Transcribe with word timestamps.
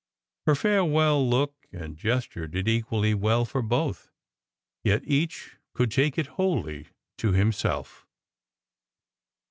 Her 0.47 0.55
farewell 0.55 1.29
look 1.29 1.67
and 1.71 1.95
gesture 1.95 2.47
did 2.47 2.67
equally 2.67 3.13
well 3.13 3.45
for 3.45 3.61
both, 3.61 4.09
yet 4.83 5.03
each 5.05 5.57
could 5.73 5.91
take 5.91 6.17
it 6.17 6.25
wholly 6.41 6.87
to 7.19 7.33
himself. 7.33 8.07